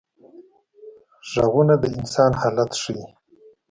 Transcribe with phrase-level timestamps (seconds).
[1.31, 3.05] غږونه د انسان حالت ښيي